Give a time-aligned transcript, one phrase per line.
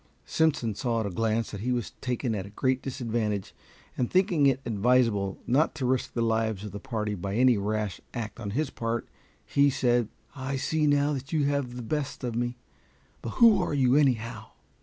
[0.25, 3.53] Simpson saw at a glance that he was taken at a great disadvantage,
[3.95, 8.01] and thinking it advisable not to risk the lives of the party by any rash
[8.11, 9.07] act on his part,
[9.45, 12.57] he said, "I see now that you have the best of me;
[13.21, 14.47] but who are you, anyhow?"